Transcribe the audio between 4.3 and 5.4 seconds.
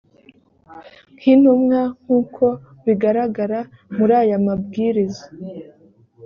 mabwiriza